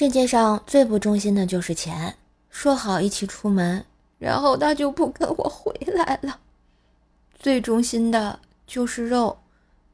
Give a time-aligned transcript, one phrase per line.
[0.00, 2.14] 世界上最不忠心的就是钱，
[2.50, 3.84] 说好一起出门，
[4.20, 6.38] 然后他就不跟我回来了。
[7.36, 9.36] 最忠心的就是肉，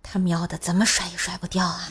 [0.03, 1.89] 他喵的怎么甩也甩不掉啊！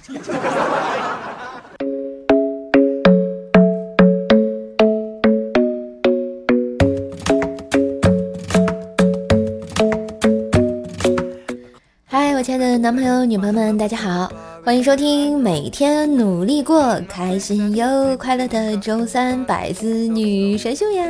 [12.06, 14.32] 嗨，我亲爱的男朋友、女朋友们，大家好。
[14.66, 21.04] 欢迎收听每天努力过、开心又快乐的周三百思女神秀呀！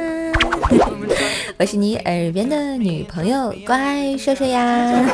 [1.60, 5.06] 我是你耳边的女朋友乖帅帅呀！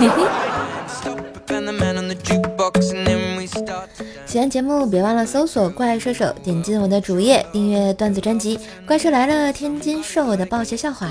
[4.29, 11.09] 喜欢节目别忘了搜索“怪兽手”，点进我的主页订阅段子专辑《怪兽来了》，天津瘦的爆笑笑话。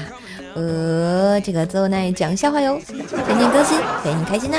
[0.54, 4.56] 呃这个邹奈讲笑话哟，天天更新，陪你开心呢。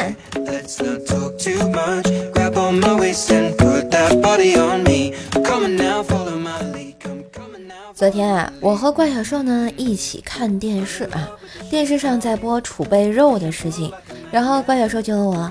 [7.96, 11.30] 昨天啊，我和怪小兽呢一起看电视啊，
[11.70, 13.90] 电视上在播储备肉的事情，
[14.30, 15.50] 然后怪小兽就问我：“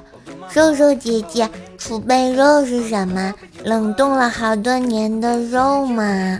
[0.52, 3.32] 兽兽姐姐，储备肉是什么？
[3.64, 6.38] 冷冻了好多年的肉吗？”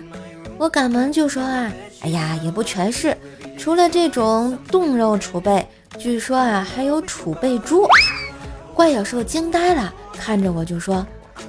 [0.58, 1.72] 我赶忙就说啊
[2.02, 3.16] ：“哎呀，也不全是，
[3.56, 5.66] 除了这种冻肉储备，
[5.96, 7.86] 据说啊还有储备猪。”
[8.74, 11.06] 怪小兽惊呆了，看着我就说：“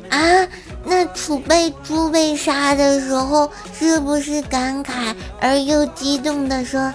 [0.10, 0.48] 啊，
[0.86, 6.94] 那储备猪被杀的时候，是不是感慨而又激动地说：‘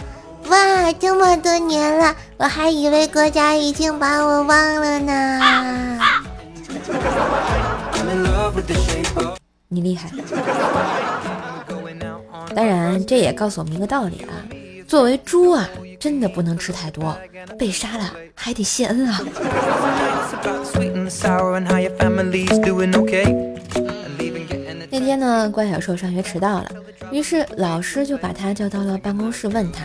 [0.49, 5.41] 哇，这么多年了，我还以为国家已经把我忘了呢。’”
[9.69, 10.11] 你厉害。
[12.55, 14.33] 当然，这也告诉我们一个道理啊，
[14.87, 15.69] 作为猪啊。
[16.01, 17.17] 真的不能吃太多，
[17.59, 19.23] 被杀了还得谢恩啊！
[24.91, 26.71] 那天呢，怪小兽上学迟到了，
[27.11, 29.85] 于是老师就把他叫到了办公室，问他：“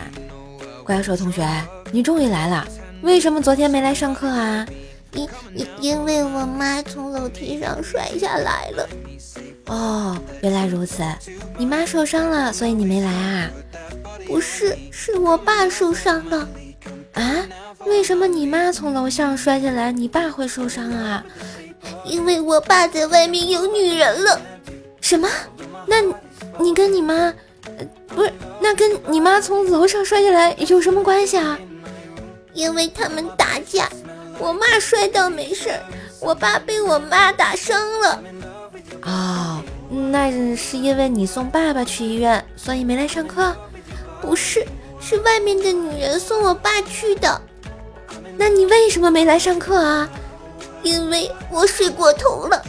[0.84, 1.42] 怪小兽同学，
[1.90, 2.68] 你终于来了，
[3.00, 4.66] 为什么昨天没来上课啊
[5.12, 8.88] ？”“因因因为我妈从楼梯上摔下来了。
[9.66, 11.02] ”“哦，原来如此，
[11.56, 13.50] 你妈受伤了，所以你没来啊？”
[14.26, 16.48] 不是，是我爸受伤了
[17.14, 17.46] 啊？
[17.86, 21.24] 为什么你妈从楼上摔下来，你爸会受伤啊？
[22.04, 24.40] 因为我爸在外面有女人了。
[25.00, 25.28] 什么？
[25.86, 25.96] 那
[26.58, 27.32] 你跟你妈，
[28.08, 28.32] 不是？
[28.60, 31.58] 那跟你妈从楼上摔下来有什么关系啊？
[32.52, 33.88] 因为他们打架，
[34.40, 35.80] 我妈摔倒没事儿，
[36.18, 38.22] 我爸被我妈打伤了。
[39.02, 39.62] 哦，
[40.10, 43.54] 那是因为你送爸爸去医院，所以没来上课。
[44.20, 44.66] 不是，
[45.00, 47.40] 是外面的女人送我爸去的。
[48.36, 50.08] 那你为什么没来上课啊？
[50.82, 52.62] 因为我睡过头了。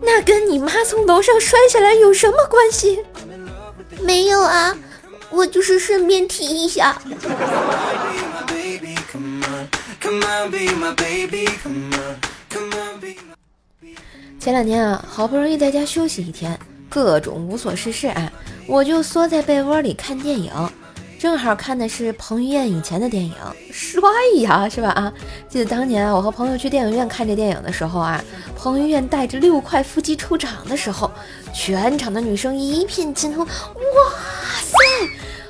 [0.00, 3.04] 那跟你妈从楼上摔下来有什么关系？
[4.00, 4.76] 没有啊，
[5.30, 7.00] 我就是顺便提一下。
[14.38, 18.32] 前两天啊，好不容易在家休息一天，各种无所事事啊。
[18.66, 20.52] 我就缩在被窝里看电影，
[21.18, 23.34] 正好看的是彭于晏以前的电影，
[23.72, 24.00] 帅
[24.40, 24.90] 呀，是吧？
[24.90, 25.12] 啊，
[25.48, 28.22] 记得当年啊，我和朋友去电影院看这电影的时候啊，
[28.56, 31.10] 彭于晏带着六块腹肌出场的时候，
[31.52, 33.48] 全场的女生一片惊呼，哇
[34.62, 34.76] 塞，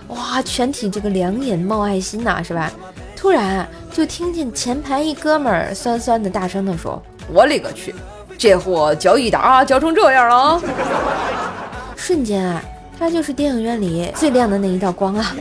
[0.09, 2.73] 哇，全体这个两眼冒爱心呐，是吧？
[3.17, 7.95] 突然就听见前排一哥们儿酸酸的大声的说：“我勒个去，
[8.39, 10.63] 这货嚼一打嚼成这样了！”
[11.97, 12.63] 瞬间啊。
[12.99, 15.37] 他就是电影院里最亮的那一道光啊！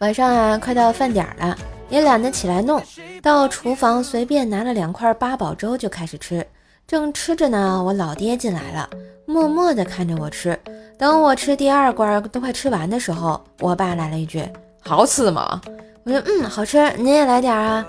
[0.00, 1.56] 晚上啊，快到饭点了，
[1.88, 2.82] 也懒得起来弄，
[3.22, 6.44] 到厨房随便拿了两块八宝粥就开始吃。
[6.90, 8.90] 正吃着呢，我老爹进来了，
[9.24, 10.58] 默默地看着我吃。
[10.98, 14.44] 等我吃第二罐都快吃完的时候，我爸来了一句
[14.82, 15.60] ：“好吃吗？”
[16.02, 16.92] 我说：“嗯，好吃。
[16.96, 17.86] 您也来点啊？”“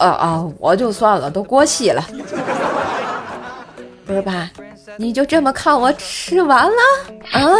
[0.00, 2.02] 啊啊，我就算了，都过期了。”
[4.06, 4.50] 不是吧？
[4.96, 6.72] 你就这么看我吃完了
[7.32, 7.52] 啊？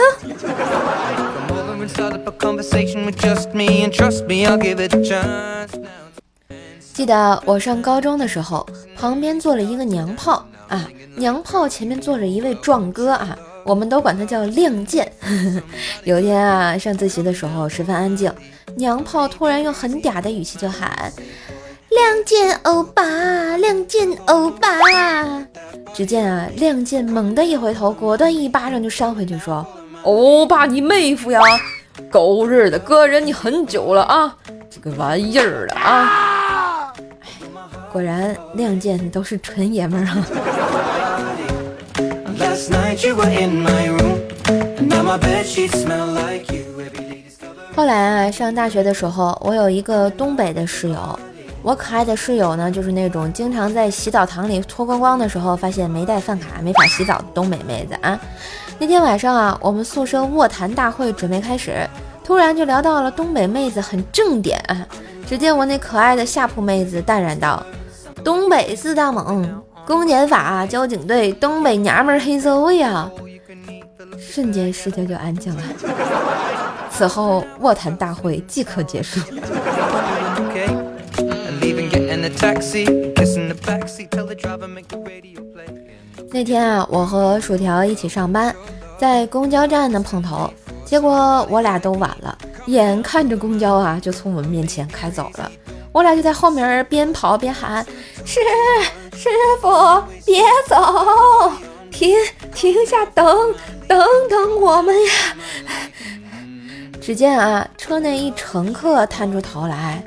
[6.94, 13.36] 记得我上高中的时候，旁边坐了一个娘炮啊，娘炮前面坐着一位壮哥啊，
[13.66, 15.12] 我们都管他叫亮剑。
[16.04, 18.32] 有天啊，上自习的时候十分安静，
[18.76, 21.12] 娘炮突然用很嗲的语气就喊。
[21.90, 23.04] 亮剑欧巴，
[23.58, 24.66] 亮剑欧巴。
[25.92, 29.66] 只见啊，亮剑猛地一回头，果断一巴掌就扇回去，说
[30.04, 31.38] ：“欧巴你妹夫呀，
[32.10, 34.34] 狗日的，哥忍你很久了啊，
[34.70, 36.30] 这个玩意儿了啊！”
[37.92, 40.26] 果然亮剑都是纯爷们儿啊。
[47.76, 51.18] 后来啊，上大学的时候，我有一个东北的室友。
[51.62, 58.18] 我可爱的室友呢，就是那种经常在洗澡堂里脱光光的时候，发现没带饭卡，没法洗澡的东北妹子啊。
[58.78, 61.86] 那天晚上啊，我们宿舍卧谈大会准备开始，
[62.24, 64.86] 突然就聊到了东北妹子很正点啊。
[65.24, 67.64] 只见我那可爱的下铺妹子淡然道
[68.24, 73.10] ：“东北四大猛，公检法、交警队、东北娘们黑社会啊！”
[74.18, 75.62] 瞬间世界就安静了。
[76.90, 79.20] 此后卧谈大会即可结束。
[86.30, 88.54] 那天啊，我和薯条一起上班，
[88.98, 90.50] 在公交站呢碰头，
[90.84, 92.36] 结果我俩都晚了，
[92.66, 95.50] 眼看着公交啊就从我们面前开走了，
[95.92, 97.84] 我俩就在后面边跑边喊
[98.24, 98.40] ：“师
[99.14, 99.28] 师
[99.60, 99.68] 傅，
[100.24, 101.52] 别走，
[101.90, 102.16] 停
[102.54, 103.54] 停下，等
[103.86, 105.12] 等等我们呀！”
[107.00, 110.02] 只见啊，车内一乘客探出头来。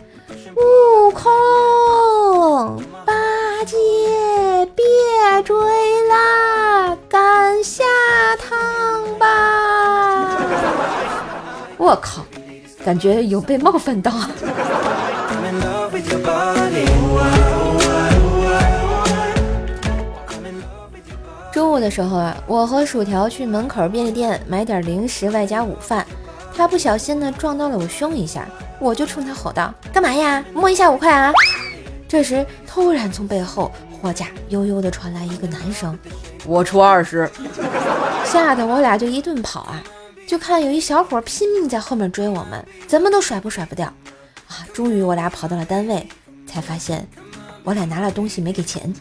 [0.56, 3.14] 悟空，八
[3.66, 3.76] 戒，
[4.74, 4.84] 别
[5.44, 5.56] 追
[6.08, 7.84] 啦，赶下
[8.38, 8.58] 趟
[9.20, 10.38] 吧！
[11.78, 12.26] 我靠，
[12.84, 14.12] 感觉有被冒犯到。
[21.51, 26.06] 中午的时候啊，我和薯条去门口便利店买点零食外加午饭，
[26.56, 28.45] 他不小心呢撞到了我胸一下。
[28.77, 30.44] 我就冲他吼道：“干嘛呀？
[30.53, 31.31] 摸一下五块啊！”
[32.09, 33.71] 这时，突然从背后
[34.01, 35.97] 货架悠悠的传来一个男声
[36.45, 37.29] ：“我出二十。
[38.25, 39.81] ”吓得我俩就一顿跑啊！
[40.27, 43.91] 就看有一小伙拼命在后面追我们，怎么都甩不甩不掉
[44.47, 44.65] 啊！
[44.74, 46.07] 终于我俩跑到了单位，
[46.47, 47.07] 才发现
[47.63, 48.94] 我俩拿了东西没给钱。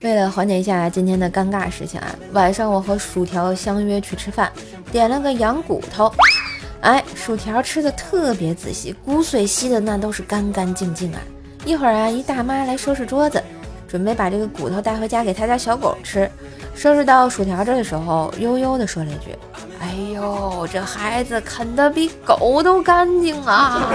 [0.00, 4.50] 为了缓解一下今天的尴尬事情啊，晚上我和薯条相约去吃饭，
[4.90, 6.12] 点了个羊骨头。
[6.80, 11.20] 哎，薯条吃的特别仔细，骨髓吸的那都是干干净净啊。
[11.64, 13.40] 一会儿啊，一大妈来收拾桌子，
[13.92, 16.26] 准备把这个骨头带回家给他家小狗吃。
[16.74, 19.36] 收拾到薯条这的时候，悠悠的说了一句
[19.78, 23.92] ：“哎呦，这孩子啃的比狗都干净啊。”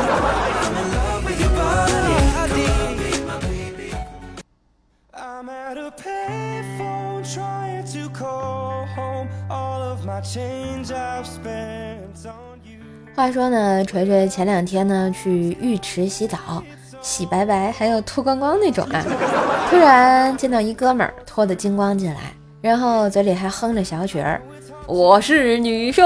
[13.16, 16.38] 话说呢，锤锤前两天呢去浴池洗澡，
[17.08, 19.02] 洗白白还要脱光光那种啊。
[19.70, 24.42] 突然见到一哥们儿脱的精光进来，然后嘴里还哼着小曲儿
[24.86, 26.06] ：“我是女生，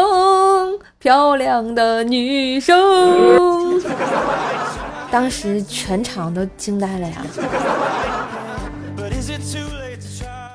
[1.00, 3.82] 漂亮的女生。”
[5.10, 7.26] 当时全场都惊呆了呀。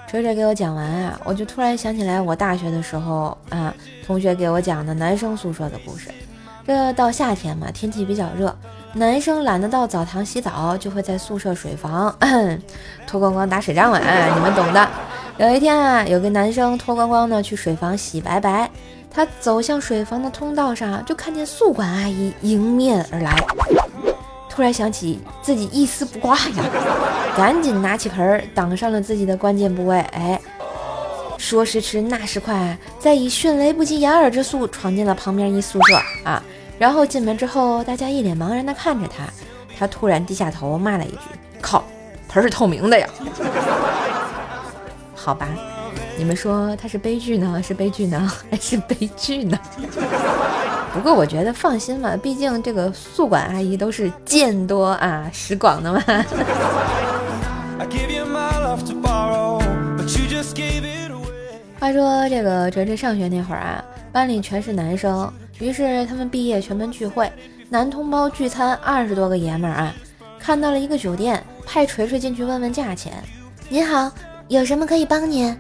[0.07, 3.75] 锤锤给我讲完啊，我就突然想起来我大学的时候啊，
[4.07, 6.09] 同学给我讲的男生宿舍的故事。
[6.65, 8.57] 这到夏天嘛，天气比较热，
[8.97, 12.17] 男生懒得到澡堂洗澡，就会在宿舍水房
[13.07, 14.01] 脱光光打水仗啊，
[14.35, 14.89] 你们懂的。
[15.37, 18.71] 有一天啊，有个男生脱光光呢去水房洗白白，
[19.11, 23.37] 他走向水房的通道上，就看见宿管阿姨迎面而来。
[24.49, 26.65] 突然想起自己一丝不挂呀，
[27.37, 29.99] 赶紧拿起盆儿挡上了自己的关键部位。
[30.13, 30.41] 哎，
[31.37, 36.43] 说时迟，那时快，再以迅雷不及掩耳之速闯进了旁边一宿舍啊！
[36.79, 39.25] 然后进门之后，大家一脸茫然地看着他，
[39.79, 41.19] 他突然低下头骂了一句
[41.61, 41.85] ：“靠，
[42.29, 43.09] 盆是透明的呀！”
[45.15, 45.49] 好吧，
[46.19, 49.59] 你们说他是悲剧呢，是悲剧呢， 还是悲剧呢？
[50.93, 56.03] 不过我觉得放心嘛，毕竟这个宿管阿姨都是见多啊识广的嘛。
[61.79, 67.31] 话说这个哲哲上学那会儿啊，班里全是男生，于是他们毕业全班聚会，
[67.69, 69.95] 男同胞聚餐，二十多个爷们儿啊，
[70.39, 73.13] 看到了一个酒店，派锤锤进去问问价钱。
[73.69, 74.11] 您好，
[74.49, 75.57] 有什么可以帮您？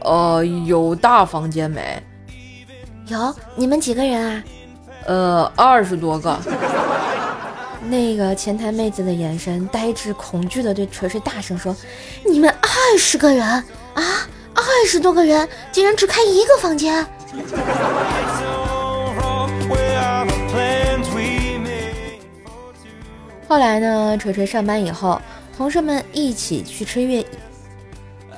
[0.00, 2.02] 呃，有大房间没？
[3.08, 4.44] 有，你们几个人啊？
[5.06, 6.38] 呃，二十多个。
[7.88, 11.74] 那个前台妹子的眼神呆滞恐惧的对锤锤大声说
[12.24, 13.64] ：“你们二十个人啊，
[14.54, 17.04] 二十多个人，竟然只开一个房间！”
[23.52, 25.20] 后来呢，锤锤上班以后，
[25.54, 27.22] 同事们一起去吃夜。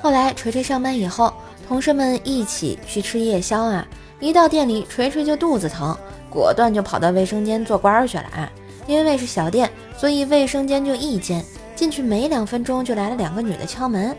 [0.01, 1.33] 后来锤锤上班以后，
[1.65, 3.87] 同事们一起去吃夜宵啊。
[4.19, 5.95] 一到店里，锤锤就肚子疼。
[6.29, 8.51] 果断就跑到卫生间做官去了啊！
[8.87, 11.41] 因为是小店，所以卫生间就一间，
[11.77, 14.13] 进去没两分钟就来了两个女的敲门。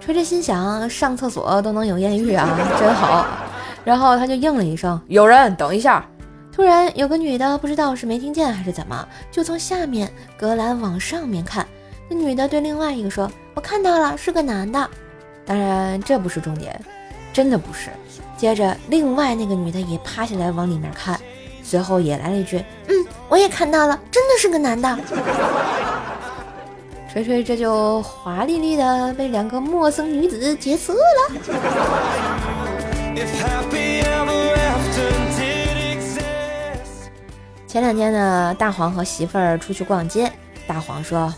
[0.00, 2.46] 锤锤心想，上厕所都能有艳遇啊，
[2.78, 3.26] 真好。
[3.84, 6.04] 然后他就应了一声：“有人，等一下。”
[6.54, 11.66] 突然有个女的不知道是没听见还是怎么，就从下面隔栏往上面看。
[12.08, 14.90] 那女的对另外一个说：“我看到了，是个男的。”
[15.46, 16.78] 当然这不是重点，
[17.32, 17.88] 真的不是。
[18.36, 21.18] 接着另外那个女的也趴下来往里面看，
[21.62, 22.94] 随后也来了一句：“嗯，
[23.28, 24.98] 我也看到了，真的是个男的。”
[27.10, 31.00] 锤锤这就华丽丽的被两个陌生女子劫色了。
[37.72, 40.30] 前两天呢，大黄和媳妇儿出去逛街。
[40.66, 41.32] 大黄说：“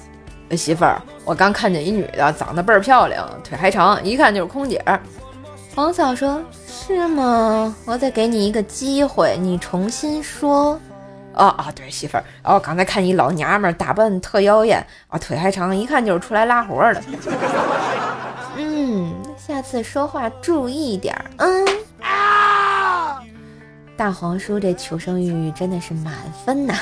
[0.50, 4.84] 媳妇儿，我刚看见一女的，长得倍儿漂亮，腿还长，一看就是空姐。”
[5.76, 7.72] 黄嫂说：“是吗？
[7.84, 10.76] 我再给你一个机会，你重新说。”
[11.34, 17.00] 啊啊，对，媳妇儿，哦，刚才看一老娘们打扮特妖艳，啊，腿还长，一看就是出来拉活的。
[18.56, 21.24] 嗯，下次说话注意点儿。
[21.36, 21.64] 嗯。
[23.96, 26.12] 大黄叔这求生欲真的是满
[26.44, 26.74] 分呐！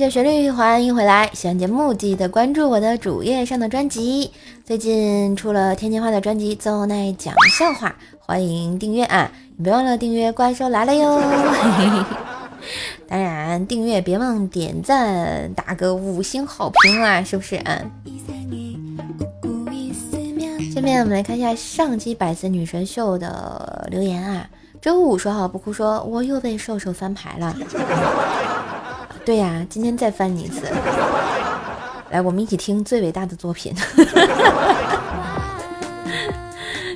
[0.00, 1.28] 小旋律，欢迎回来！
[1.34, 4.30] 喜欢节目记得关注我的主页上的专辑。
[4.64, 7.88] 最近出了天津话的专辑《邹奈讲笑话》，
[8.18, 9.30] 欢迎订阅啊！
[9.58, 11.20] 你别忘了订阅《怪兽来了》哟！
[13.06, 17.22] 当然，订阅别忘点赞，打个五星好评啊！
[17.22, 17.82] 是不是啊？
[20.74, 24.48] 下面我们来看一下上期百思女神秀的留言啊！
[24.80, 27.54] 周五说好不哭，说我又被瘦瘦翻牌了。
[29.30, 30.66] 对呀，今天再翻你一次。
[32.10, 33.72] 来，我们一起听最伟大的作品。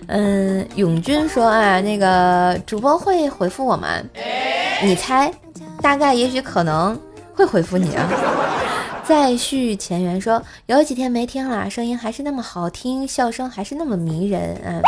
[0.09, 4.11] 嗯， 永军说啊，那个主播会回复我们，
[4.83, 5.33] 你猜？
[5.81, 6.99] 大概、也许、可能
[7.37, 8.05] 会回复你啊。
[9.05, 14.61] 再续前缘说，有几天没听了，声音还是那么好听，笑声还是那么迷人。
[14.65, 14.83] 嗯，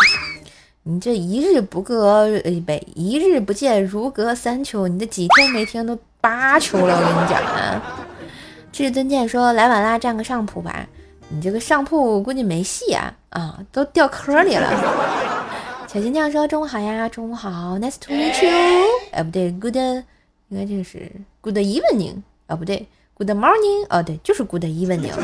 [0.82, 7.80] 你这一日不隔呃不，一日不见如隔三秋，你这几天没听都八球了，我跟你讲啊。
[8.72, 10.84] 至尊剑说：“来晚啦，占个上铺吧。
[11.28, 14.68] 你这个上铺估计没戏啊，啊，都掉坑里了。”
[15.86, 18.52] 小金匠说：“中午好呀，中午好，Nice to meet you。
[19.12, 22.22] 哎，不对，Good，应该这是 Good evening。
[22.48, 23.86] 啊，不对，Good morning。
[23.88, 25.12] 哦，对，就是 Good evening。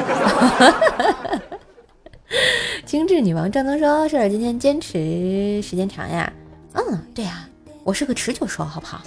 [2.86, 6.32] 精致女王张灯说：“是今天坚持时间长呀。”
[6.74, 7.48] 嗯，对呀。
[7.84, 9.00] 我是个持久手，好不好？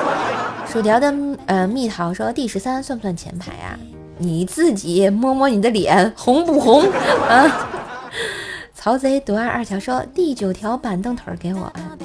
[0.66, 1.12] 薯条的
[1.46, 3.78] 呃蜜桃说第十三算不算前排呀？
[4.16, 6.82] 你自己摸摸你的脸红不红
[7.28, 7.68] 啊？
[8.74, 11.96] 曹贼独爱二条说第九条板凳腿给我啊！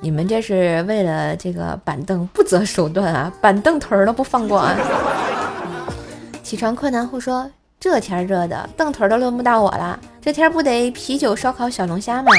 [0.00, 4.76] 你们这是为了这个板凳不择手段啊，板凳腿都不放过啊！
[6.42, 12.30] 起床困难户说这天热的，凳腿都轮不到我了，这天不得啤酒烧烤小龙虾吗？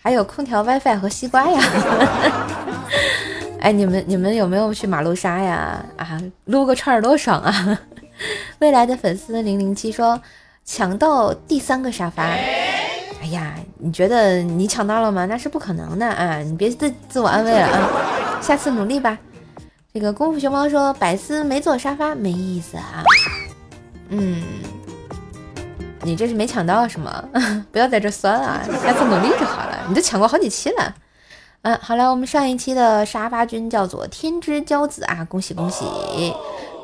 [0.00, 1.60] 还有空调、WiFi 和西瓜呀！
[3.60, 5.84] 哎，你们你们有没有去马路杀呀？
[5.96, 7.78] 啊，撸个串儿多爽啊！
[8.60, 10.20] 未来的粉丝零零七说
[10.64, 12.22] 抢到第三个沙发。
[12.22, 15.26] 哎呀，你觉得你抢到了吗？
[15.26, 16.38] 那是不可能的啊！
[16.38, 18.38] 你别自自我安慰了啊！
[18.40, 19.18] 下次努力吧。
[19.92, 23.02] 这个功夫熊猫说百思没坐沙发没意思啊。
[24.10, 24.42] 嗯。
[26.02, 27.22] 你这是没抢到是吗？
[27.72, 29.67] 不要在这酸啊，下次努力就好了。
[29.88, 30.94] 你都抢过好几期了。
[31.62, 35.84] 嗯，好了，我们上一期的沙发君叫做天之骄子啊，恭喜恭喜！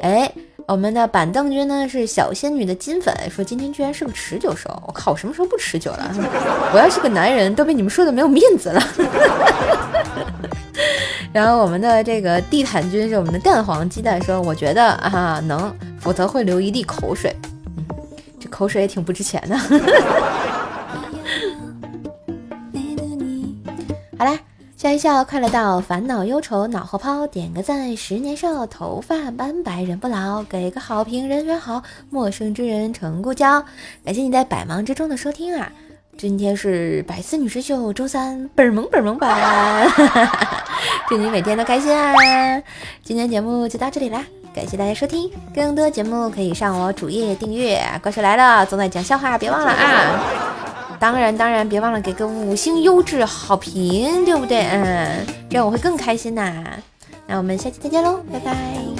[0.03, 0.31] 哎，
[0.67, 4.69] 我们的板凳君呢是小仙女的金粉，说今天居然是个持久手。
[4.87, 6.11] 我靠，我什么时候不持久了？
[6.75, 8.83] 我要是个男人，都被你们说的没有面子了。
[11.33, 17.35] 然后我们的这个地毯君是我们的蛋黄鸡蛋，说我觉得啊能，否则会流一地口水。
[18.41, 19.57] 这口水也挺不值钱的。
[24.85, 33.65] 笑一笑，快乐到烦恼忧愁脑后抛，点个赞，十年少，头发斑白人不老，给个好评，人缘好，陌生之人成故交。
[34.05, 35.73] 感谢你在百忙之中的收听啊！
[36.19, 39.91] 今天是百思女神秀周三，本萌本萌版，
[41.09, 42.63] 祝你每天都开心啊！
[43.03, 44.23] 今天节目就到这里啦。
[44.55, 47.83] 感谢大家收听，更多节目可以上我主页订阅。
[48.03, 50.64] 怪兽来了，总在讲笑话，别忘了啊！
[50.99, 54.67] 当然当然，别忘了给个五星优质好评，对不对？
[54.71, 56.53] 嗯，这样我会更开心呐。
[57.27, 58.94] 那我们下期再见喽，拜拜。